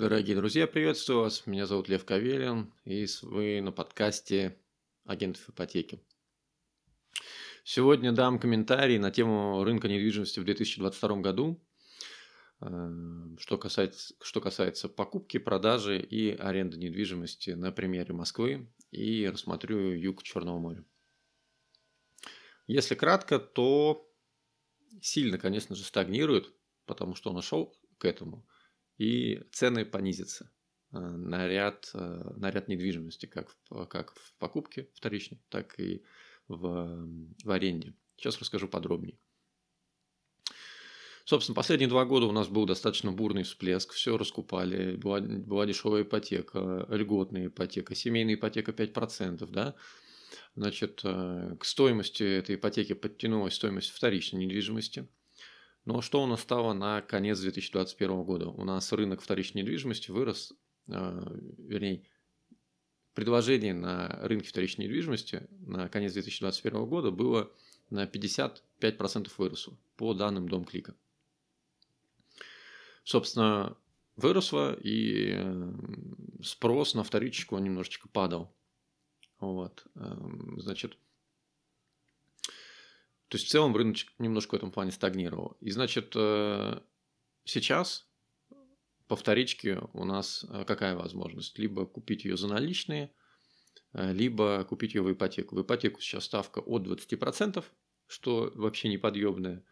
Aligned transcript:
Дорогие 0.00 0.34
друзья, 0.34 0.66
приветствую 0.66 1.20
вас. 1.20 1.46
Меня 1.46 1.66
зовут 1.66 1.90
Лев 1.90 2.06
Кавелин, 2.06 2.72
и 2.86 3.06
вы 3.20 3.60
на 3.60 3.70
подкасте 3.70 4.56
агентов 5.04 5.50
ипотеки. 5.50 6.00
Сегодня 7.64 8.10
дам 8.10 8.38
комментарий 8.38 8.96
на 8.96 9.10
тему 9.10 9.62
рынка 9.62 9.88
недвижимости 9.88 10.40
в 10.40 10.44
2022 10.44 11.16
году, 11.16 11.62
э, 12.62 12.66
что 13.40 13.58
касается, 13.58 14.14
что 14.22 14.40
касается 14.40 14.88
покупки, 14.88 15.36
продажи 15.36 16.00
и 16.00 16.34
аренды 16.34 16.78
недвижимости 16.78 17.50
на 17.50 17.70
примере 17.70 18.14
Москвы 18.14 18.72
и 18.90 19.28
рассмотрю 19.28 19.92
юг 19.92 20.22
Черного 20.22 20.58
моря. 20.58 20.82
Если 22.66 22.94
кратко, 22.94 23.38
то 23.38 24.10
сильно, 25.02 25.36
конечно 25.36 25.76
же, 25.76 25.84
стагнирует, 25.84 26.50
потому 26.86 27.14
что 27.14 27.30
он 27.30 27.42
шел 27.42 27.76
к 27.98 28.06
этому– 28.06 28.48
и 29.00 29.42
цены 29.50 29.86
понизятся 29.86 30.50
э, 30.92 30.98
на 30.98 31.48
ряд, 31.48 31.90
э, 31.94 31.98
на 32.36 32.50
ряд 32.50 32.68
недвижимости, 32.68 33.24
как 33.24 33.48
в, 33.48 33.86
как 33.86 34.14
в 34.14 34.34
покупке 34.34 34.90
вторичной, 34.92 35.40
так 35.48 35.80
и 35.80 36.04
в, 36.48 37.08
в 37.42 37.50
аренде. 37.50 37.94
Сейчас 38.16 38.38
расскажу 38.38 38.68
подробнее. 38.68 39.18
Собственно, 41.24 41.56
последние 41.56 41.88
два 41.88 42.04
года 42.04 42.26
у 42.26 42.32
нас 42.32 42.48
был 42.48 42.66
достаточно 42.66 43.10
бурный 43.10 43.44
всплеск, 43.44 43.92
все 43.92 44.18
раскупали, 44.18 44.96
была, 44.96 45.20
была 45.20 45.64
дешевая 45.64 46.02
ипотека, 46.02 46.86
льготная 46.90 47.46
ипотека, 47.46 47.94
семейная 47.94 48.34
ипотека 48.34 48.72
5%, 48.72 49.46
да, 49.50 49.76
значит, 50.54 51.00
э, 51.04 51.56
к 51.58 51.64
стоимости 51.64 52.22
этой 52.22 52.56
ипотеки 52.56 52.92
подтянулась 52.92 53.54
стоимость 53.54 53.92
вторичной 53.92 54.44
недвижимости– 54.44 55.08
но 55.84 56.00
что 56.00 56.22
у 56.22 56.26
нас 56.26 56.40
стало 56.40 56.72
на 56.72 57.02
конец 57.02 57.40
2021 57.40 58.22
года? 58.22 58.48
У 58.48 58.64
нас 58.64 58.92
рынок 58.92 59.20
вторичной 59.22 59.62
недвижимости 59.62 60.10
вырос, 60.10 60.52
э, 60.88 60.92
вернее, 61.58 62.04
предложение 63.14 63.74
на 63.74 64.08
рынке 64.22 64.48
вторичной 64.48 64.86
недвижимости 64.86 65.46
на 65.60 65.88
конец 65.88 66.12
2021 66.12 66.86
года 66.86 67.10
было 67.10 67.50
на 67.88 68.06
55% 68.06 69.30
выросло 69.36 69.76
по 69.96 70.14
данным 70.14 70.48
Дом 70.48 70.64
Клика. 70.64 70.94
Собственно, 73.04 73.76
выросло 74.16 74.74
и 74.74 75.32
э, 75.34 75.72
спрос 76.42 76.94
на 76.94 77.02
вторичку 77.02 77.58
немножечко 77.58 78.08
падал. 78.08 78.54
Вот. 79.40 79.86
Эм, 79.94 80.60
значит, 80.60 80.96
то 83.30 83.36
есть 83.36 83.46
в 83.46 83.50
целом 83.50 83.76
рыночек 83.76 84.12
немножко 84.18 84.54
в 84.54 84.58
этом 84.58 84.72
плане 84.72 84.90
стагнировал. 84.90 85.56
И 85.60 85.70
значит, 85.70 86.14
э, 86.16 86.80
сейчас 87.44 88.08
по 89.06 89.14
вторичке 89.14 89.80
у 89.92 90.04
нас 90.04 90.44
э, 90.50 90.64
какая 90.64 90.96
возможность? 90.96 91.56
Либо 91.56 91.86
купить 91.86 92.24
ее 92.24 92.36
за 92.36 92.48
наличные, 92.48 93.12
э, 93.92 94.12
либо 94.12 94.64
купить 94.64 94.94
ее 94.94 95.02
в 95.02 95.12
ипотеку. 95.12 95.54
В 95.54 95.62
ипотеку 95.62 96.00
сейчас 96.00 96.24
ставка 96.24 96.58
от 96.58 96.82
20%, 96.88 97.64
что 98.08 98.50
вообще 98.56 98.88
неподъемное, 98.88 99.64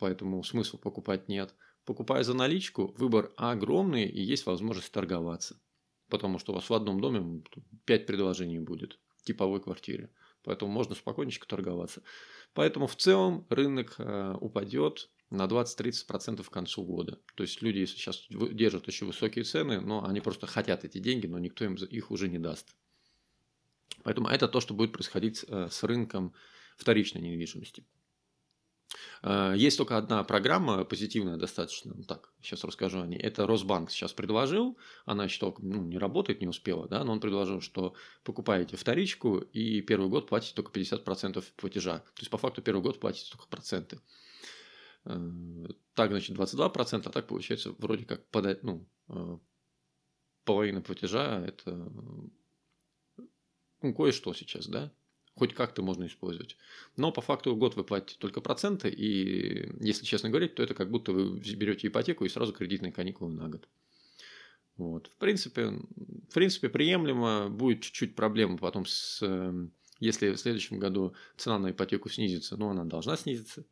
поэтому 0.00 0.42
смысла 0.42 0.78
покупать 0.78 1.28
нет. 1.28 1.54
Покупая 1.84 2.24
за 2.24 2.34
наличку, 2.34 2.92
выбор 2.98 3.30
огромный 3.36 4.08
и 4.08 4.20
есть 4.20 4.46
возможность 4.46 4.90
торговаться. 4.90 5.60
Потому 6.08 6.40
что 6.40 6.50
у 6.50 6.54
вас 6.56 6.68
в 6.68 6.74
одном 6.74 7.00
доме 7.00 7.44
5 7.84 8.06
предложений 8.06 8.58
будет 8.58 8.98
типовой 9.22 9.60
квартире. 9.60 10.10
Поэтому 10.44 10.72
можно 10.72 10.94
спокойненько 10.94 11.46
торговаться. 11.46 12.02
Поэтому 12.54 12.86
в 12.86 12.96
целом 12.96 13.46
рынок 13.48 13.94
э, 13.98 14.34
упадет 14.40 15.10
на 15.30 15.46
20-30% 15.46 16.42
к 16.42 16.50
концу 16.50 16.84
года. 16.84 17.18
То 17.34 17.42
есть 17.42 17.62
люди 17.62 17.86
сейчас 17.86 18.26
держат 18.28 18.88
очень 18.88 19.06
высокие 19.06 19.44
цены, 19.44 19.80
но 19.80 20.04
они 20.04 20.20
просто 20.20 20.46
хотят 20.46 20.84
эти 20.84 20.98
деньги, 20.98 21.26
но 21.26 21.38
никто 21.38 21.64
им 21.64 21.74
их 21.74 22.10
уже 22.10 22.28
не 22.28 22.38
даст. 22.38 22.74
Поэтому 24.02 24.28
это 24.28 24.48
то, 24.48 24.60
что 24.60 24.74
будет 24.74 24.92
происходить 24.92 25.44
э, 25.48 25.68
с 25.70 25.82
рынком 25.84 26.34
вторичной 26.76 27.22
недвижимости. 27.22 27.86
Э, 29.22 29.54
есть 29.56 29.78
только 29.78 29.96
одна 29.96 30.22
программа 30.24 30.84
позитивная 30.84 31.36
достаточно, 31.36 31.94
ну 31.94 32.02
так, 32.04 32.30
сейчас 32.40 32.64
расскажу 32.64 33.00
о 33.00 33.06
ней. 33.06 33.18
Это 33.18 33.46
Росбанк 33.46 33.90
сейчас 33.90 34.12
предложил, 34.12 34.78
она 35.04 35.24
еще 35.24 35.54
ну, 35.58 35.82
не 35.82 35.98
работает, 35.98 36.40
не 36.40 36.48
успела, 36.48 36.88
да, 36.88 37.04
но 37.04 37.12
он 37.12 37.20
предложил, 37.20 37.60
что 37.60 37.94
покупаете 38.24 38.76
вторичку 38.76 39.38
и 39.38 39.80
первый 39.80 40.08
год 40.08 40.28
платите 40.28 40.54
только 40.54 40.72
50% 40.78 41.44
платежа. 41.56 41.98
То 41.98 42.20
есть, 42.20 42.30
по 42.30 42.38
факту, 42.38 42.62
первый 42.62 42.82
год 42.82 43.00
платите 43.00 43.30
только 43.30 43.46
проценты. 43.48 44.00
Э, 45.04 45.18
так, 45.94 46.10
значит, 46.10 46.36
22%, 46.36 47.02
а 47.04 47.10
так 47.10 47.26
получается 47.26 47.74
вроде 47.78 48.04
как 48.04 48.26
подать, 48.28 48.62
ну, 48.62 48.86
э, 49.08 49.38
половина 50.44 50.80
платежа– 50.80 51.44
это 51.46 51.72
ну, 53.82 53.92
кое-что 53.94 54.32
сейчас, 54.32 54.66
да, 54.66 54.92
хоть 55.34 55.54
как-то 55.54 55.82
можно 55.82 56.06
использовать. 56.06 56.56
Но 56.96 57.12
по 57.12 57.20
факту 57.20 57.56
год 57.56 57.76
вы 57.76 57.84
платите 57.84 58.16
только 58.18 58.40
проценты, 58.40 58.88
и 58.88 59.72
если 59.84 60.04
честно 60.04 60.28
говорить, 60.28 60.54
то 60.54 60.62
это 60.62 60.74
как 60.74 60.90
будто 60.90 61.12
вы 61.12 61.38
берете 61.38 61.88
ипотеку 61.88 62.24
и 62.24 62.28
сразу 62.28 62.52
кредитные 62.52 62.92
каникулы 62.92 63.32
на 63.32 63.48
год. 63.48 63.68
Вот. 64.76 65.08
В, 65.08 65.16
принципе, 65.16 65.68
в 65.68 66.34
принципе, 66.34 66.68
приемлемо. 66.68 67.48
Будет 67.48 67.82
чуть-чуть 67.82 68.14
проблема 68.14 68.58
потом 68.58 68.86
с... 68.86 69.22
Эм, 69.22 69.72
если 70.00 70.30
в 70.30 70.38
следующем 70.38 70.78
году 70.78 71.14
цена 71.36 71.58
на 71.58 71.70
ипотеку 71.70 72.08
снизится, 72.08 72.56
но 72.56 72.70
она 72.70 72.84
должна 72.84 73.16
снизиться, 73.16 73.64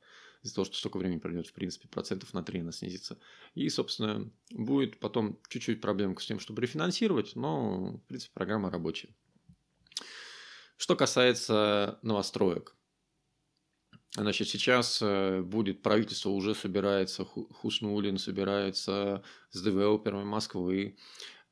из-за 0.43 0.55
того, 0.55 0.65
что 0.65 0.77
столько 0.77 0.99
времени 0.99 1.19
пройдет, 1.19 1.49
в 1.49 1.53
принципе, 1.53 1.89
процентов 1.89 2.33
на 2.33 2.43
3 2.43 2.61
она 2.61 2.73
снизится. 2.73 3.19
И, 3.55 3.69
собственно, 3.69 4.31
будет 4.51 4.99
потом 5.01 5.39
чуть-чуть 5.49 5.81
проблемка 5.81 6.23
с 6.23 6.27
тем, 6.27 6.39
чтобы 6.39 6.63
рефинансировать, 6.63 7.35
но, 7.35 7.99
в 7.99 8.07
принципе, 8.07 8.33
программа 8.35 8.71
рабочая. 8.71 9.11
Что 10.81 10.97
касается 10.97 11.99
новостроек. 12.01 12.75
Значит, 14.17 14.49
сейчас 14.49 15.03
э, 15.03 15.43
будет 15.43 15.83
правительство 15.83 16.31
уже 16.31 16.55
собирается, 16.55 17.27
Хуснулин 17.27 18.17
собирается 18.17 19.23
с 19.51 19.63
девелоперами 19.63 20.25
Москвы, 20.25 20.97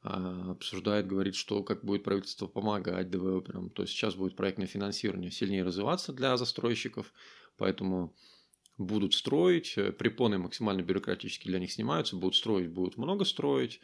а, 0.00 0.52
обсуждает, 0.52 1.06
говорит, 1.06 1.34
что 1.34 1.62
как 1.62 1.84
будет 1.84 2.04
правительство 2.04 2.46
помогать 2.46 3.10
девелоперам. 3.10 3.68
То 3.68 3.82
есть 3.82 3.92
сейчас 3.92 4.14
будет 4.14 4.34
проектное 4.34 4.66
финансирование 4.66 5.30
сильнее 5.30 5.62
развиваться 5.62 6.14
для 6.14 6.38
застройщиков, 6.38 7.12
поэтому 7.58 8.16
будут 8.78 9.12
строить, 9.12 9.76
э, 9.76 9.92
препоны 9.92 10.38
максимально 10.38 10.80
бюрократически 10.80 11.48
для 11.48 11.58
них 11.58 11.70
снимаются, 11.70 12.16
будут 12.16 12.34
строить, 12.34 12.70
будут 12.70 12.96
много 12.96 13.26
строить. 13.26 13.82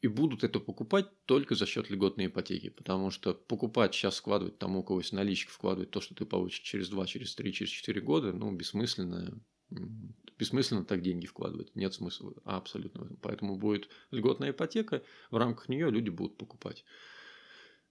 И 0.00 0.08
будут 0.08 0.44
это 0.44 0.60
покупать 0.60 1.06
только 1.26 1.54
за 1.54 1.66
счет 1.66 1.90
льготной 1.90 2.26
ипотеки, 2.26 2.70
потому 2.70 3.10
что 3.10 3.34
покупать 3.34 3.94
сейчас, 3.94 4.16
складывать 4.16 4.58
там 4.58 4.76
у 4.76 4.82
кого 4.82 5.00
есть 5.00 5.12
наличка, 5.12 5.52
вкладывать 5.52 5.90
то, 5.90 6.00
что 6.00 6.14
ты 6.14 6.24
получишь 6.24 6.60
через 6.60 6.88
2, 6.88 7.06
через 7.06 7.34
3, 7.34 7.52
через 7.52 7.70
4 7.70 8.00
года, 8.00 8.32
ну, 8.32 8.50
бессмысленно, 8.50 9.38
бессмысленно 10.38 10.86
так 10.86 11.02
деньги 11.02 11.26
вкладывать, 11.26 11.76
нет 11.76 11.92
смысла 11.92 12.32
абсолютно. 12.44 13.14
Поэтому 13.20 13.56
будет 13.56 13.90
льготная 14.10 14.52
ипотека, 14.52 15.02
в 15.30 15.36
рамках 15.36 15.68
нее 15.68 15.90
люди 15.90 16.08
будут 16.08 16.38
покупать. 16.38 16.82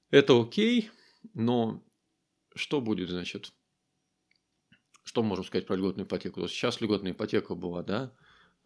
Это 0.10 0.42
окей, 0.42 0.90
но 1.36 1.86
что 2.56 2.82
будет, 2.82 3.10
значит, 3.10 3.54
что 5.04 5.22
можем 5.22 5.46
сказать 5.46 5.68
про 5.68 5.76
льготную 5.76 6.08
ипотеку? 6.08 6.48
Сейчас 6.48 6.82
льготная 6.82 7.12
ипотека 7.12 7.54
была, 7.54 7.84
да, 7.84 8.16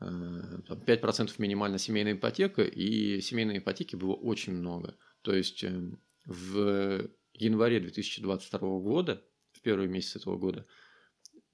5% 0.03 1.29
э, 1.29 1.33
минимально 1.37 1.77
семейная 1.77 2.13
ипотека, 2.13 2.63
и 2.63 3.21
семейной 3.21 3.59
ипотеки 3.59 3.95
было 3.95 4.13
очень 4.13 4.53
много. 4.53 4.97
То 5.21 5.33
есть 5.33 5.63
э, 5.63 5.91
в 6.25 7.09
январе 7.33 7.79
2022 7.79 8.59
года, 8.79 9.25
в 9.51 9.61
первый 9.61 9.87
месяц 9.87 10.17
этого 10.17 10.37
года, 10.37 10.65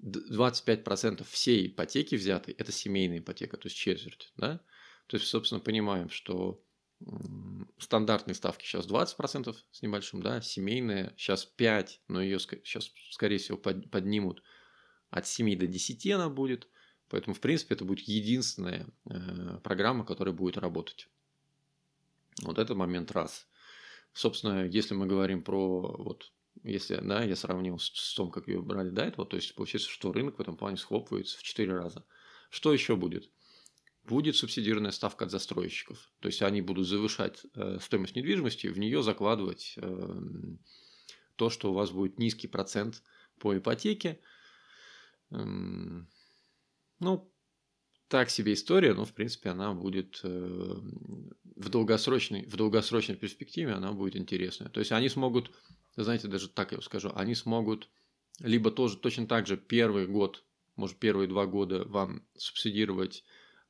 25% 0.02 1.26
всей 1.30 1.68
ипотеки 1.68 2.16
взятой– 2.16 2.54
это 2.58 2.72
семейная 2.72 3.20
ипотека, 3.20 3.58
то 3.58 3.68
есть 3.68 3.78
четверть. 3.78 4.32
Да? 4.38 4.62
То 5.08 5.18
есть, 5.18 5.28
собственно, 5.28 5.60
понимаем, 5.60 6.10
что 6.10 6.64
стандартные 7.78 8.36
ставки 8.36 8.66
сейчас 8.66 8.88
20% 8.88 9.56
с 9.72 9.82
небольшим, 9.82 10.22
да, 10.22 10.42
семейная 10.42 11.14
сейчас 11.18 11.46
5, 11.46 12.02
но 12.10 12.22
ее 12.22 12.40
сейчас, 12.40 12.92
скорее 13.12 13.38
всего, 13.38 13.58
поднимут 13.58 14.44
от 15.10 15.26
7 15.26 15.58
до 15.58 15.68
10 15.68 16.12
она 16.12 16.30
будет– 16.30 16.68
Поэтому, 17.10 17.34
в 17.34 17.40
принципе, 17.40 17.76
это 17.76 17.86
будет 17.86 18.08
единственная 18.08 18.88
э, 19.06 19.60
программа, 19.64 20.06
которая 20.06 20.34
будет 20.34 20.58
работать. 20.58 21.10
Вот 22.42 22.58
это 22.60 22.76
момент 22.76 23.12
раз. 23.12 23.48
Собственно, 24.14 24.66
если 24.66 24.94
мы 24.94 25.08
говорим 25.08 25.44
про 25.44 25.82
вот 25.98 26.32
если 26.64 27.00
да, 27.02 27.24
я 27.24 27.36
сравнил 27.36 27.80
с, 27.80 27.90
с 27.94 28.14
том, 28.16 28.32
как 28.32 28.48
ее 28.48 28.62
брали 28.62 28.90
до 28.90 29.04
этого, 29.04 29.26
то 29.26 29.38
есть 29.38 29.56
получается, 29.56 29.90
что 29.90 30.12
рынок 30.12 30.38
в 30.38 30.42
этом 30.42 30.58
плане 30.58 30.78
схлопывается 30.78 31.38
в 31.38 31.44
4 31.44 31.74
раза. 31.74 32.06
Что 32.50 32.74
еще 32.74 32.96
будет? 32.96 33.30
Будет 34.04 34.36
субсидированная 34.36 34.92
ставка 34.92 35.26
от 35.26 35.32
застройщиков. 35.32 36.12
То 36.20 36.28
есть 36.28 36.42
они 36.42 36.62
будут 36.62 36.88
завышать 36.88 37.46
э, 37.56 37.78
стоимость 37.82 38.16
недвижимости, 38.16 38.68
в 38.68 38.80
нее 38.80 39.04
закладывать 39.04 39.76
э, 39.78 40.20
то, 41.36 41.50
что 41.50 41.72
у 41.72 41.74
вас 41.74 41.92
будет 41.92 42.18
низкий 42.18 42.48
процент 42.48 43.04
по 43.38 43.56
ипотеке. 43.58 44.20
Эм, 45.32 46.10
ну, 47.00 47.32
так 48.08 48.30
себе 48.30 48.54
история, 48.54 48.94
но 48.94 49.06
в 49.06 49.14
принципе 49.14 49.50
она 49.50 49.74
будет 49.74 50.20
э, 50.24 50.76
в 51.56 51.70
долгосрочной, 51.70 52.46
в 52.48 52.56
долгосрочной 52.56 53.16
перспективе 53.16 53.74
она 53.74 53.92
будет 53.94 54.16
интересная. 54.16 54.70
То 54.70 54.80
есть 54.80 54.92
они 54.92 55.10
смогут, 55.10 55.52
знаете, 55.96 56.28
даже 56.28 56.50
так 56.50 56.72
я 56.72 56.82
скажу, 56.82 57.12
они 57.16 57.36
смогут 57.36 57.90
либо 58.40 58.72
тоже 58.72 58.98
точно 58.98 59.28
так 59.28 59.48
же 59.48 59.58
первый 59.58 60.08
год, 60.08 60.44
может 60.76 60.98
первые 60.98 61.28
два 61.28 61.46
года 61.46 61.84
вам 61.86 62.26
субсидировать 62.36 63.24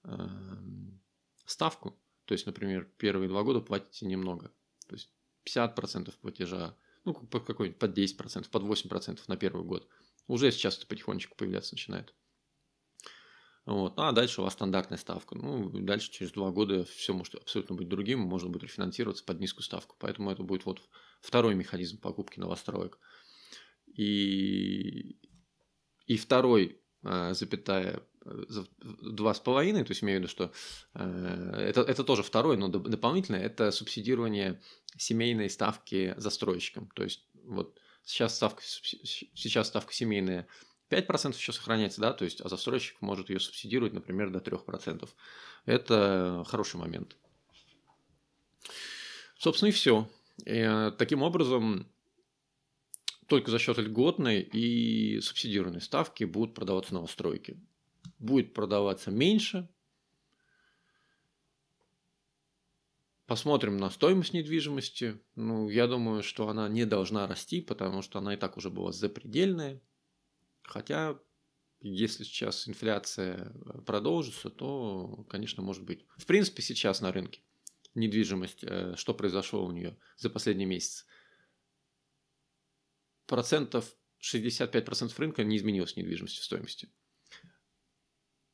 э, 0.04 0.28
ставку, 1.46 2.00
то 2.26 2.34
есть, 2.34 2.46
например, 2.46 2.88
первые 2.98 3.28
два 3.28 3.44
года 3.44 3.60
платите 3.60 4.06
немного, 4.06 4.52
то 4.88 4.96
есть 4.96 5.12
50% 5.46 6.14
платежа, 6.22 6.76
ну, 7.04 7.14
какой-нибудь 7.14 7.80
под 7.80 7.98
10%, 7.98 8.50
под 8.50 8.64
8% 8.64 9.20
на 9.28 9.38
первый 9.38 9.66
год. 9.66 9.88
Уже 10.28 10.52
сейчас 10.52 10.78
это 10.78 10.86
потихонечку 10.86 11.36
появляться 11.36 11.74
начинает. 11.74 12.14
Вот. 13.70 13.98
Ну, 13.98 14.04
а 14.04 14.12
дальше 14.14 14.42
у 14.42 14.44
вас 14.44 14.54
стандартная 14.54 14.98
ставка. 14.98 15.36
Ну, 15.36 15.70
дальше 15.70 16.10
через 16.10 16.32
два 16.32 16.50
года 16.50 16.86
все 16.86 17.14
может 17.14 17.36
абсолютно 17.36 17.76
быть 17.76 17.88
другим, 17.88 18.20
можно 18.20 18.50
будет 18.50 18.64
рефинансироваться 18.64 19.24
под 19.24 19.40
низкую 19.40 19.64
ставку. 19.64 19.96
Поэтому 20.00 20.32
это 20.32 20.42
будет 20.42 20.66
вот 20.66 20.82
второй 21.22 21.54
механизм 21.54 22.00
покупки 22.00 22.40
новостроек. 22.40 22.98
И, 23.86 25.20
и 26.08 26.18
второй, 26.18 26.82
а, 27.04 27.36
запятая, 27.36 28.02
два 28.82 29.36
с 29.36 29.40
половиной, 29.40 29.84
то 29.84 29.92
есть 29.92 30.04
имею 30.04 30.18
в 30.18 30.22
виду, 30.24 30.32
что 30.32 30.52
э, 30.96 31.54
это, 31.70 31.82
это 31.82 32.04
тоже 32.04 32.22
второй, 32.24 32.58
но 32.58 32.68
дополнительное, 32.68 33.42
это 33.42 33.72
субсидирование 33.72 34.62
семейной 34.98 35.50
ставки 35.50 36.16
застройщикам. 36.18 36.90
То 36.96 37.04
есть 37.04 37.28
вот 37.46 37.80
сейчас 38.04 38.36
ставка, 38.36 38.62
сейчас 38.64 39.68
ставка 39.68 39.94
семейная 39.94 40.48
5% 40.90 41.36
еще 41.36 41.54
сохраняется, 41.54 42.02
да, 42.02 42.14
то 42.14 42.26
есть, 42.26 42.42
а 42.42 42.50
застройщик 42.50 43.02
может 43.02 43.30
ее 43.30 43.40
субсидировать, 43.40 43.94
например, 43.94 44.32
до 44.32 44.40
3%. 44.40 45.10
Это 45.66 46.44
хороший 46.48 46.78
момент. 46.78 47.16
Собственно, 49.38 49.70
и 49.70 49.72
все. 49.72 50.10
И, 50.46 50.52
э, 50.52 50.92
таким 50.98 51.22
образом, 51.22 51.88
только 53.28 53.52
за 53.52 53.60
счет 53.60 53.78
льготной 53.78 54.42
и 54.42 55.22
субсидированной 55.22 55.82
ставки 55.82 56.24
будут 56.24 56.56
продаваться 56.56 56.94
новостройки. 56.94 57.58
Будет 58.18 58.54
продаваться 58.54 59.12
меньше. 59.12 59.70
Посмотрим 63.28 63.78
на 63.78 63.92
стоимость 63.92 64.34
недвижимости. 64.34 65.22
Ну, 65.36 65.70
я 65.70 65.86
думаю, 65.86 66.24
что 66.24 66.50
она 66.50 66.68
не 66.68 66.86
должна 66.86 67.28
расти, 67.28 67.62
потому 67.62 68.02
что 68.02 68.18
она 68.18 68.34
и 68.34 68.38
так 68.38 68.58
уже 68.58 68.72
была 68.72 68.92
запредельная. 68.92 69.80
Хотя, 70.70 71.20
если 71.82 72.24
сейчас 72.24 72.68
инфляция 72.70 73.52
э, 73.52 73.82
продолжится, 73.82 74.52
то, 74.52 75.26
конечно, 75.30 75.64
может 75.64 75.84
быть. 75.84 76.06
В 76.18 76.26
принципе, 76.26 76.62
сейчас 76.62 77.02
на 77.02 77.12
рынке 77.12 77.42
недвижимость, 77.96 78.64
э, 78.64 78.94
что 78.96 79.16
произошло 79.16 79.66
у 79.66 79.72
нее 79.72 79.98
за 80.18 80.30
последний 80.30 80.66
месяц, 80.66 81.08
процентов 83.26 83.96
65% 84.22 85.12
рынка 85.18 85.44
не 85.44 85.58
изменилось 85.58 85.96
недвижимости 85.96 86.40
в 86.40 86.44
стоимости. 86.44 86.90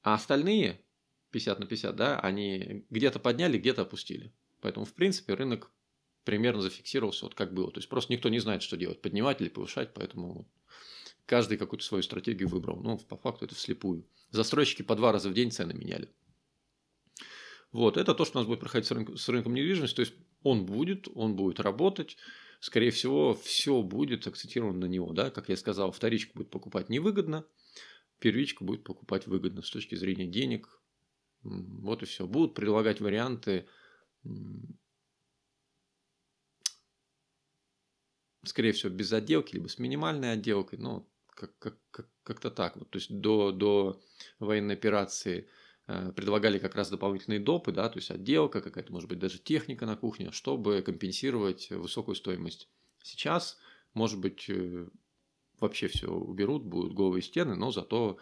А 0.02 0.14
остальные 0.14 0.86
50 1.32 1.60
на 1.60 1.66
50, 1.66 1.96
да, 1.96 2.20
они 2.22 2.86
где-то 2.90 3.20
подняли, 3.20 3.58
где-то 3.58 3.82
опустили. 3.82 4.34
Поэтому, 4.62 4.86
в 4.86 4.94
принципе, 4.94 5.34
рынок 5.34 5.70
примерно 6.24 6.62
зафиксировался 6.62 7.26
вот 7.26 7.36
как 7.36 7.54
было. 7.54 7.72
То 7.72 7.80
есть 7.80 7.90
просто 7.90 8.14
никто 8.14 8.30
не 8.30 8.40
знает, 8.40 8.64
что 8.64 8.78
делать, 8.78 9.02
поднимать 9.02 9.42
или 9.42 9.50
повышать, 9.50 9.94
поэтому 9.94 10.50
каждый 11.26 11.58
какую-то 11.58 11.86
свою 11.86 12.04
стратегию 12.04 12.50
выбрал. 12.50 12.82
Ну, 12.82 12.98
по 12.98 13.18
факту 13.18 13.46
это 13.46 13.56
вслепую. 13.56 14.08
Застройщики 14.32 14.82
по 14.82 14.96
два 14.96 15.12
раза 15.12 15.30
в 15.30 15.34
день 15.34 15.52
цены 15.52 15.74
меняли. 15.74 16.10
Вот, 17.72 17.98
это 17.98 18.16
то, 18.16 18.26
что 18.26 18.38
у 18.38 18.42
нас 18.42 18.48
будет 18.48 18.62
проходить 18.62 18.88
с, 18.88 18.92
рынком, 18.92 19.18
с 19.18 19.28
рынком 19.28 19.54
недвижимости. 19.54 19.96
То 19.96 20.02
есть 20.02 20.14
он 20.44 20.66
будет, 20.66 21.08
он 21.14 21.36
будет 21.36 21.60
работать. 21.60 22.18
Скорее 22.60 22.92
всего, 22.92 23.34
все 23.34 23.82
будет 23.82 24.26
акцентировано 24.28 24.80
на 24.80 24.86
него. 24.86 25.12
Да? 25.14 25.30
Как 25.30 25.50
я 25.50 25.58
сказал, 25.58 25.92
вторичку 25.92 26.38
будет 26.38 26.52
покупать 26.52 26.90
невыгодно, 26.90 27.46
первичку 28.20 28.64
будет 28.64 28.84
покупать 28.84 29.28
выгодно 29.28 29.62
с 29.62 29.70
точки 29.70 29.96
зрения 29.96 30.28
денег. 30.28 30.80
Вот 31.44 32.02
и 32.02 32.06
все. 32.06 32.26
Будут 32.26 32.56
предлагать 32.56 33.02
варианты 33.02 33.68
скорее 38.48 38.72
всего, 38.72 38.92
без 38.92 39.12
отделки, 39.12 39.56
либо 39.56 39.68
с 39.68 39.80
минимальной 39.80 40.34
отделкой. 40.34 40.80
Ну, 40.80 41.10
как, 41.36 41.58
как, 41.60 41.78
как, 41.92 42.08
как-то 42.24 42.50
так. 42.50 42.76
Вот, 42.78 42.90
то 42.90 42.98
есть 42.98 43.12
до, 43.12 43.52
до 43.52 44.02
военной 44.40 44.74
операции 44.74 45.48
э, 45.88 46.12
предлагали 46.14 46.58
как 46.58 46.76
раз 46.76 46.90
дополнительные 46.90 47.40
допы, 47.40 47.72
да, 47.72 47.90
то 47.90 48.00
есть 48.00 48.10
отделка, 48.10 48.62
какая-то, 48.62 48.92
может 48.92 49.10
быть, 49.10 49.20
даже 49.20 49.38
техника 49.38 49.86
на 49.86 49.96
кухне, 49.96 50.32
чтобы 50.32 50.82
компенсировать 50.82 51.70
высокую 51.70 52.16
стоимость. 52.16 52.70
Сейчас, 53.04 53.60
может 53.94 54.20
быть, 54.20 54.46
э, 54.50 54.88
вообще 55.60 55.88
все 55.88 56.08
уберут, 56.08 56.64
будут 56.64 56.94
голые 56.94 57.22
стены, 57.22 57.56
но 57.56 57.72
зато 57.72 58.18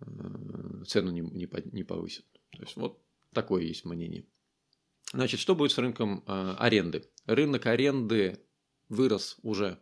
э, 0.00 0.04
цену 0.86 1.10
не, 1.10 1.22
не, 1.22 1.48
не 1.72 1.82
повысят. 1.82 2.26
То 2.50 2.62
есть 2.62 2.76
вот 2.76 3.02
такое 3.32 3.62
есть 3.62 3.84
мнение. 3.84 4.24
Значит, 5.12 5.40
что 5.40 5.56
будет 5.56 5.72
с 5.72 5.78
рынком 5.78 6.22
аренды? 6.26 7.10
Рынок 7.26 7.66
аренды 7.66 8.38
вырос 8.88 9.38
уже 9.42 9.80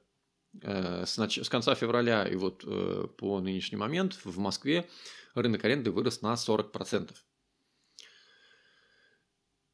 с, 0.63 1.19
нач... 1.19 1.39
с 1.39 1.49
конца 1.49 1.75
февраля 1.75 2.27
и 2.27 2.37
вот 2.37 2.65
э, 2.67 3.07
по 3.17 3.41
нынешний 3.41 3.77
момент 3.77 4.19
в 4.25 4.39
Москве 4.39 4.89
рынок 5.35 5.65
аренды 5.65 5.91
вырос 5.91 6.23
на 6.23 6.35
40%. 6.35 7.15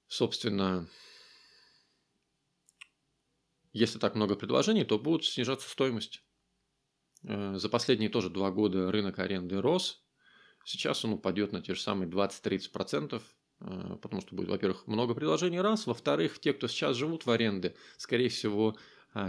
Собственно, 0.06 0.88
если 3.72 3.98
так 3.98 4.14
много 4.14 4.36
предложений, 4.36 4.84
то 4.84 4.98
будут 4.98 5.24
снижаться 5.24 5.68
стоимость. 5.68 6.22
Э, 7.22 7.54
за 7.56 7.68
последние 7.68 8.10
тоже 8.10 8.30
два 8.30 8.50
года 8.50 8.90
рынок 8.90 9.18
аренды 9.18 9.60
рос. 9.60 10.04
Сейчас 10.64 11.04
он 11.04 11.12
упадет 11.14 11.52
на 11.52 11.60
те 11.60 11.74
же 11.74 11.80
самые 11.80 12.08
20-30%, 12.08 13.20
потому 13.58 14.22
что 14.22 14.34
будет, 14.34 14.48
во-первых, 14.48 14.86
много 14.86 15.14
предложений 15.14 15.60
раз, 15.60 15.86
во-вторых, 15.86 16.38
те, 16.38 16.54
кто 16.54 16.68
сейчас 16.68 16.96
живут 16.96 17.26
в 17.26 17.30
аренде, 17.30 17.76
скорее 17.98 18.30
всего, 18.30 18.74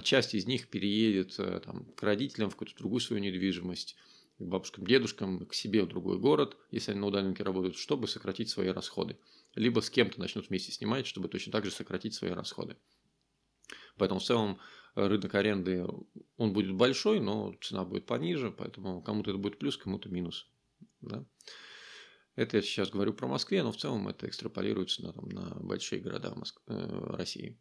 часть 0.03 0.33
из 0.33 0.45
них 0.45 0.67
переедет 0.69 1.37
э, 1.39 1.59
там, 1.59 1.85
к 1.95 2.01
родителям 2.01 2.49
в 2.49 2.55
какую-то 2.55 2.75
другую 2.77 2.99
свою 2.99 3.21
недвижимость, 3.21 3.95
к 4.37 4.43
бабушкам, 4.43 4.85
дедушкам, 4.85 5.45
к 5.45 5.53
себе 5.53 5.83
в 5.83 5.87
другой 5.87 6.17
город, 6.17 6.57
если 6.71 6.91
они 6.91 7.01
на 7.01 7.07
удаленке 7.07 7.43
работают, 7.43 7.77
чтобы 7.77 8.07
сократить 8.07 8.49
свои 8.49 8.69
расходы. 8.69 9.17
Либо 9.53 9.79
с 9.79 9.89
кем-то 9.89 10.19
начнут 10.19 10.49
вместе 10.49 10.71
снимать, 10.71 11.05
чтобы 11.05 11.29
точно 11.29 11.51
так 11.51 11.65
же 11.65 11.71
сократить 11.71 12.15
свои 12.15 12.31
расходы. 12.31 12.77
Поэтому 13.97 14.19
в 14.19 14.23
целом 14.23 14.59
э, 14.95 15.07
рынок 15.07 15.33
аренды, 15.35 15.85
он 16.37 16.53
будет 16.53 16.73
большой, 16.73 17.19
но 17.19 17.53
цена 17.61 17.85
будет 17.85 18.05
пониже, 18.05 18.51
поэтому 18.51 19.01
кому-то 19.01 19.31
это 19.31 19.39
будет 19.39 19.59
плюс, 19.59 19.77
кому-то 19.77 20.09
минус. 20.09 20.47
Да? 21.01 21.25
Это 22.35 22.57
я 22.57 22.63
сейчас 22.63 22.89
говорю 22.89 23.13
про 23.13 23.27
Москве, 23.27 23.63
но 23.63 23.71
в 23.71 23.77
целом 23.77 24.07
это 24.07 24.27
экстраполируется 24.27 25.03
на, 25.03 25.13
там, 25.13 25.29
на 25.29 25.55
большие 25.61 26.01
города 26.01 26.33
Моск... 26.35 26.61
э, 26.67 26.87
России. 27.15 27.57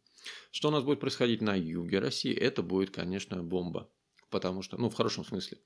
Что 0.51 0.69
у 0.69 0.71
нас 0.71 0.83
будет 0.83 0.99
происходить 0.99 1.41
на 1.41 1.55
юге 1.55 1.99
России? 1.99 2.33
Это 2.33 2.63
будет, 2.63 2.91
конечно, 2.91 3.43
бомба. 3.43 3.89
Потому 4.29 4.61
что, 4.61 4.77
ну, 4.77 4.89
в 4.89 4.95
хорошем 4.95 5.25
смысле. 5.25 5.59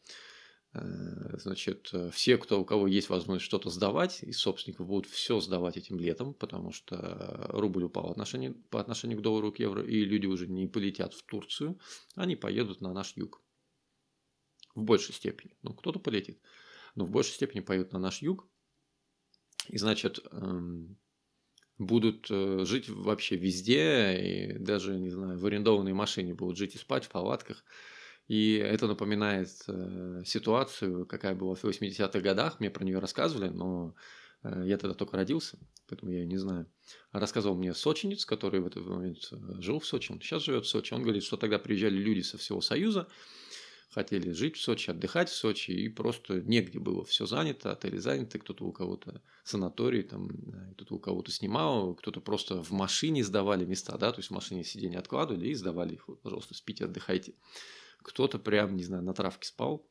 Э, 0.74 1.38
значит, 1.38 1.92
все, 2.12 2.38
кто, 2.38 2.62
у 2.62 2.66
кого 2.66 2.88
есть 2.88 3.10
возможность 3.10 3.46
что-то 3.46 3.70
сдавать, 3.70 4.22
из 4.24 4.38
собственников 4.38 4.88
будут 4.88 5.12
все 5.12 5.40
сдавать 5.40 5.78
этим 5.78 6.00
летом, 6.00 6.34
потому 6.34 6.72
что 6.72 7.48
рубль 7.50 7.84
упал 7.84 8.14
по 8.14 8.80
отношению 8.80 9.18
к 9.18 9.22
доллару, 9.22 9.52
к 9.52 9.60
евро, 9.60 9.84
и 9.84 10.06
люди 10.06 10.28
уже 10.28 10.48
не 10.48 10.68
полетят 10.68 11.14
в 11.14 11.24
Турцию, 11.24 11.80
они 12.16 12.36
поедут 12.36 12.82
на 12.82 12.94
наш 12.94 13.16
юг. 13.18 13.42
В 14.76 14.84
большей 14.84 15.16
степени. 15.16 15.58
Ну, 15.64 15.74
кто-то 15.74 16.00
полетит. 16.00 16.40
Но 16.96 17.06
в 17.06 17.12
большей 17.12 17.34
степени 17.34 17.62
поедут 17.62 17.94
на 17.94 18.00
наш 18.00 18.22
юг, 18.22 18.48
и, 19.68 19.78
значит, 19.78 20.20
эм, 20.32 20.98
будут 21.80 22.28
э, 22.30 22.66
жить 22.66 22.90
вообще 22.90 23.38
везде, 23.38 24.20
и 24.22 24.58
даже, 24.60 25.00
не 25.00 25.10
знаю, 25.10 25.40
в 25.40 25.46
арендованной 25.46 25.94
машине 25.94 26.34
будут 26.34 26.58
жить 26.58 26.76
и 26.76 26.78
спать 26.78 27.06
в 27.06 27.10
палатках. 27.10 27.64
И 28.28 28.56
это 28.56 28.88
напоминает 28.88 29.50
э, 29.68 30.22
ситуацию, 30.26 31.06
какая 31.08 31.34
была 31.34 31.56
в 31.56 31.64
80-х 31.64 32.20
годах, 32.20 32.60
мне 32.60 32.70
про 32.70 32.84
нее 32.84 33.00
рассказывали, 33.00 33.50
но 33.50 33.96
э, 34.44 34.64
я 34.66 34.78
тогда 34.78 34.94
только 34.94 35.16
родился, 35.16 35.58
поэтому 35.88 36.12
я 36.12 36.20
ее 36.20 36.28
не 36.28 36.38
знаю. 36.38 36.68
Рассказывал 37.14 37.56
мне 37.56 37.74
сочинец, 37.74 38.26
который 38.26 38.60
в 38.60 38.68
этот 38.68 38.86
момент 38.86 39.30
жил 39.60 39.80
в 39.80 39.86
Сочи, 39.86 40.12
он 40.12 40.20
сейчас 40.22 40.44
живет 40.44 40.66
в 40.66 40.70
Сочи. 40.70 40.94
Он 40.94 41.02
говорит, 41.02 41.24
что 41.24 41.38
тогда 41.38 41.58
приезжали 41.58 41.96
люди 41.96 42.22
со 42.22 42.38
всего 42.38 42.60
Союза, 42.60 43.08
хотели 43.90 44.32
жить 44.32 44.56
в 44.56 44.62
Сочи, 44.62 44.92
отдыхать 44.92 45.30
в 45.30 45.36
Сочи, 45.36 45.72
и 45.72 45.90
просто 45.90 46.42
негде 46.42 46.80
было, 46.80 47.04
все 47.04 47.26
занято, 47.26 47.72
отели 47.72 47.98
заняты, 47.98 48.40
кто-то 48.40 48.66
у 48.66 48.72
кого-то 48.72 49.22
санаторий, 49.44 50.04
там, 50.04 50.30
кто-то 50.74 50.96
у 50.96 51.00
кого-то 51.00 51.32
снимал, 51.32 51.96
кто-то 51.96 52.22
просто 52.22 52.64
в 52.64 52.72
машине 52.72 53.24
сдавали 53.24 53.66
места, 53.66 53.98
да, 53.98 54.12
то 54.12 54.20
есть 54.20 54.30
в 54.30 54.34
машине 54.34 54.64
сиденье 54.64 55.00
откладывали 55.00 55.48
и 55.48 55.56
сдавали 55.56 55.96
их, 55.96 56.08
вот, 56.08 56.22
пожалуйста, 56.22 56.54
спите, 56.54 56.86
отдыхайте. 56.86 57.34
Кто-то 58.04 58.40
прям, 58.40 58.78
не 58.78 58.84
знаю, 58.84 59.04
на 59.04 59.14
травке 59.14 59.48
спал, 59.48 59.86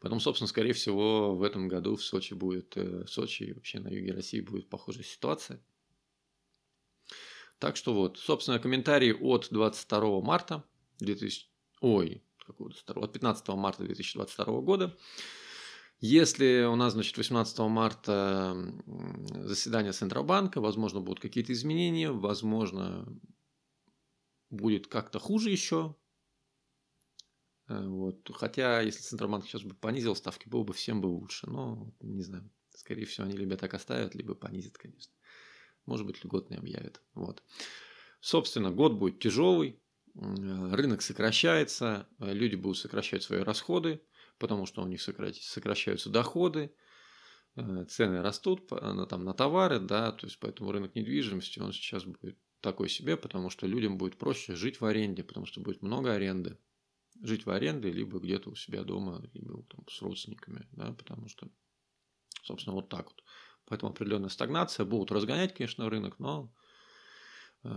Потом, 0.00 0.20
собственно, 0.20 0.48
скорее 0.48 0.72
всего, 0.72 1.34
в 1.34 1.42
этом 1.42 1.68
году 1.68 1.96
в 1.96 2.02
Сочи 2.02 2.34
будет, 2.34 2.76
э, 2.76 3.04
в 3.04 3.08
Сочи 3.08 3.44
и 3.44 3.52
вообще 3.52 3.78
на 3.78 3.88
юге 3.88 4.12
России 4.12 4.40
будет 4.40 4.68
похожая 4.68 5.04
ситуация. 5.04 5.62
Так 7.58 7.76
что 7.76 7.94
вот, 7.94 8.18
собственно, 8.18 8.58
комментарий 8.58 9.12
от 9.12 9.48
22 9.50 10.22
марта 10.22 10.64
2000, 10.98 11.46
ой, 11.80 12.22
какого 12.44 12.70
от 12.70 13.12
15 13.12 13.48
марта 13.48 13.84
2022 13.84 14.60
года. 14.60 14.96
Если 16.00 16.64
у 16.64 16.76
нас, 16.76 16.94
значит, 16.94 17.16
18 17.16 17.58
марта 17.60 18.56
заседание 19.44 19.92
Центробанка, 19.92 20.60
возможно, 20.60 21.00
будут 21.00 21.20
какие-то 21.20 21.52
изменения, 21.52 22.10
возможно, 22.10 23.06
будет 24.48 24.86
как-то 24.86 25.18
хуже 25.18 25.50
еще. 25.50 25.94
Э, 27.68 27.86
вот. 27.86 28.30
Хотя, 28.34 28.80
если 28.80 29.02
Центробанк 29.02 29.44
сейчас 29.44 29.62
бы 29.62 29.74
понизил 29.74 30.16
ставки, 30.16 30.48
было 30.48 30.64
бы 30.64 30.72
всем 30.72 31.02
бы 31.02 31.06
лучше. 31.06 31.48
Но, 31.50 31.92
не 32.00 32.22
знаю, 32.22 32.50
скорее 32.74 33.04
всего, 33.04 33.26
они 33.26 33.36
либо 33.36 33.56
так 33.56 33.74
оставят, 33.74 34.14
либо 34.14 34.34
понизят, 34.34 34.78
конечно. 34.78 35.12
Может 35.84 36.06
быть, 36.06 36.24
льготные 36.24 36.58
объявят. 36.58 37.02
Вот. 37.14 37.42
Собственно, 38.20 38.70
год 38.70 38.94
будет 38.94 39.18
тяжелый, 39.18 39.80
рынок 40.14 41.02
сокращается, 41.02 42.08
люди 42.18 42.54
будут 42.54 42.78
сокращать 42.78 43.22
свои 43.22 43.40
расходы, 43.40 44.02
потому 44.38 44.66
что 44.66 44.82
у 44.82 44.86
них 44.86 45.00
сокращаются 45.02 46.10
доходы, 46.10 46.74
э, 47.56 47.84
цены 47.84 48.22
растут 48.22 48.70
на, 48.70 49.06
там, 49.06 49.24
на 49.24 49.34
товары, 49.34 49.78
да, 49.78 50.12
то 50.12 50.26
есть 50.26 50.38
поэтому 50.40 50.72
рынок 50.72 50.94
недвижимости, 50.94 51.60
он 51.60 51.72
сейчас 51.72 52.04
будет 52.04 52.38
такой 52.60 52.88
себе, 52.88 53.16
потому 53.16 53.50
что 53.50 53.66
людям 53.66 53.98
будет 53.98 54.18
проще 54.18 54.54
жить 54.54 54.80
в 54.80 54.84
аренде, 54.84 55.24
потому 55.24 55.46
что 55.46 55.60
будет 55.60 55.82
много 55.82 56.12
аренды. 56.12 56.58
Жить 57.22 57.44
в 57.44 57.50
аренде, 57.50 57.90
либо 57.90 58.18
где-то 58.18 58.50
у 58.50 58.54
себя 58.54 58.82
дома, 58.82 59.22
либо 59.34 59.62
там, 59.64 59.86
с 59.88 60.00
родственниками, 60.00 60.66
да, 60.72 60.92
потому 60.92 61.28
что, 61.28 61.50
собственно, 62.42 62.74
вот 62.74 62.88
так 62.88 63.06
вот. 63.06 63.22
Поэтому 63.66 63.92
определенная 63.92 64.30
стагнация. 64.30 64.86
Будут 64.86 65.12
разгонять, 65.12 65.54
конечно, 65.54 65.88
рынок, 65.88 66.18
но 66.18 66.52
э, 67.62 67.70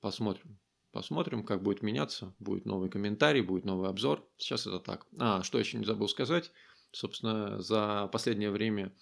посмотрим. 0.00 0.58
Посмотрим, 0.96 1.44
как 1.44 1.62
будет 1.62 1.82
меняться. 1.82 2.32
Будет 2.38 2.64
новый 2.64 2.88
комментарий, 2.88 3.42
будет 3.42 3.66
новый 3.66 3.90
обзор. 3.90 4.26
Сейчас 4.38 4.66
это 4.66 4.80
так. 4.80 5.06
А, 5.18 5.42
что 5.42 5.58
еще 5.58 5.76
не 5.76 5.84
забыл 5.84 6.08
сказать. 6.08 6.50
Собственно, 6.90 7.60
за 7.60 8.08
последнее 8.10 8.50
время 8.50 8.94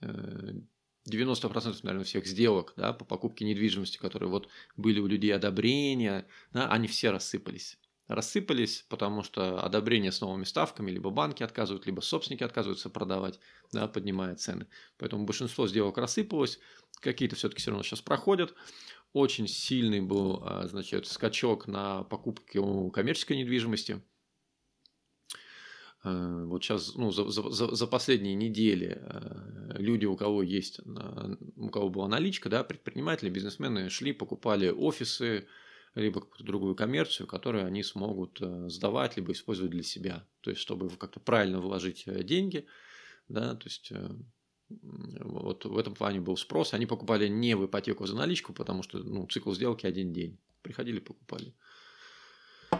90% 0.00 0.70
э, 1.02 1.74
наверное, 1.82 2.04
всех 2.04 2.28
сделок 2.28 2.74
да, 2.76 2.92
по 2.92 3.04
покупке 3.04 3.44
недвижимости, 3.44 3.98
которые 3.98 4.28
вот 4.30 4.48
были 4.76 5.00
у 5.00 5.08
людей 5.08 5.34
одобрения, 5.34 6.28
да, 6.52 6.68
они 6.68 6.86
все 6.86 7.10
рассыпались 7.10 7.76
рассыпались, 8.08 8.84
потому 8.88 9.22
что 9.22 9.60
одобрение 9.64 10.12
с 10.12 10.20
новыми 10.20 10.44
ставками 10.44 10.90
либо 10.90 11.10
банки 11.10 11.42
отказывают, 11.42 11.86
либо 11.86 12.00
собственники 12.00 12.42
отказываются 12.42 12.90
продавать, 12.90 13.38
да, 13.72 13.88
поднимая 13.88 14.34
цены. 14.34 14.66
Поэтому 14.98 15.24
большинство 15.24 15.66
сделок 15.68 15.98
рассыпалось, 15.98 16.58
какие-то 17.00 17.36
все-таки 17.36 17.60
все 17.60 17.70
равно 17.70 17.82
сейчас 17.82 18.00
проходят. 18.00 18.54
Очень 19.12 19.46
сильный 19.46 20.00
был, 20.00 20.42
а, 20.42 20.66
значит, 20.68 21.06
скачок 21.06 21.66
на 21.66 22.02
покупки 22.04 22.58
коммерческой 22.90 23.36
недвижимости. 23.38 24.02
А, 26.02 26.44
вот 26.46 26.64
сейчас, 26.64 26.94
ну, 26.94 27.10
за, 27.10 27.28
за, 27.28 27.74
за 27.74 27.86
последние 27.86 28.34
недели 28.34 28.98
а, 29.00 29.74
люди, 29.78 30.06
у 30.06 30.16
кого 30.16 30.42
есть, 30.42 30.80
у 31.56 31.68
кого 31.68 31.88
была 31.90 32.08
наличка, 32.08 32.48
да, 32.48 32.64
предприниматели, 32.64 33.30
бизнесмены 33.30 33.90
шли, 33.90 34.12
покупали 34.12 34.70
офисы, 34.70 35.46
либо 35.94 36.20
какую-то 36.20 36.44
другую 36.44 36.74
коммерцию, 36.74 37.26
которую 37.26 37.66
они 37.66 37.82
смогут 37.82 38.40
э, 38.40 38.68
сдавать, 38.68 39.16
либо 39.16 39.32
использовать 39.32 39.72
для 39.72 39.82
себя. 39.82 40.26
То 40.40 40.50
есть, 40.50 40.62
чтобы 40.62 40.88
как-то 40.90 41.20
правильно 41.20 41.60
вложить 41.60 42.04
э, 42.06 42.22
деньги, 42.22 42.66
да, 43.28 43.54
то 43.54 43.66
есть 43.66 43.92
э, 43.92 44.10
вот 44.70 45.64
в 45.66 45.76
этом 45.76 45.94
плане 45.94 46.20
был 46.20 46.36
спрос. 46.36 46.72
Они 46.72 46.86
покупали 46.86 47.28
не 47.28 47.54
в 47.54 47.66
ипотеку 47.66 48.06
за 48.06 48.16
наличку, 48.16 48.54
потому 48.54 48.82
что 48.82 48.98
ну, 48.98 49.26
цикл 49.26 49.52
сделки 49.52 49.86
один 49.86 50.12
день. 50.12 50.38
Приходили, 50.62 50.98
покупали. 50.98 51.54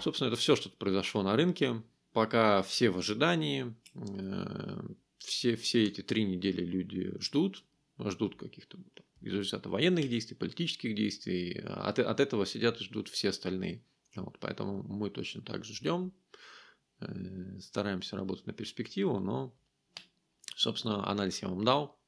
Собственно, 0.00 0.28
это 0.28 0.36
все, 0.36 0.56
что 0.56 0.70
произошло 0.70 1.22
на 1.22 1.36
рынке. 1.36 1.82
Пока 2.14 2.62
все 2.62 2.90
в 2.90 2.98
ожидании, 2.98 3.74
все, 5.18 5.56
все 5.56 5.84
эти 5.84 6.02
три 6.02 6.24
недели 6.24 6.62
люди 6.64 7.14
ждут, 7.20 7.64
ждут 7.98 8.36
каких-то 8.36 8.78
результата 9.22 9.68
военных 9.68 10.08
действий, 10.08 10.36
политических 10.36 10.94
действий. 10.94 11.60
От, 11.60 11.98
от 11.98 12.20
этого 12.20 12.46
сидят 12.46 12.80
и 12.80 12.84
ждут 12.84 13.08
все 13.08 13.30
остальные. 13.30 13.84
Вот, 14.16 14.38
поэтому 14.40 14.82
мы 14.82 15.10
точно 15.10 15.42
так 15.42 15.64
же 15.64 15.74
ждем, 15.74 16.12
э, 17.00 17.60
стараемся 17.60 18.16
работать 18.16 18.46
на 18.46 18.52
перспективу, 18.52 19.18
но, 19.20 19.56
собственно, 20.54 21.08
анализ 21.08 21.40
я 21.42 21.48
вам 21.48 21.64
дал. 21.64 21.98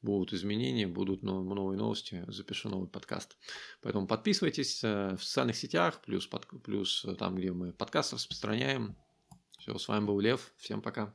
Будут 0.00 0.34
изменения, 0.34 0.86
будут 0.86 1.22
новые 1.22 1.78
новости, 1.78 2.24
запишу 2.28 2.68
новый 2.68 2.88
подкаст. 2.88 3.38
Поэтому 3.80 4.06
подписывайтесь 4.06 4.84
э, 4.84 5.16
в 5.16 5.24
социальных 5.24 5.56
сетях, 5.56 6.02
плюс, 6.02 6.26
под, 6.26 6.46
плюс 6.62 7.06
там, 7.18 7.36
где 7.36 7.52
мы 7.52 7.72
подкаст 7.72 8.12
распространяем. 8.12 8.96
Все, 9.58 9.76
с 9.78 9.88
вами 9.88 10.04
был 10.04 10.20
Лев. 10.20 10.52
Всем 10.58 10.82
пока. 10.82 11.14